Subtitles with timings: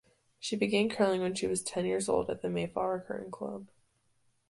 [0.39, 3.67] She began curling when she was ten years old at the Mayflower Curling Club.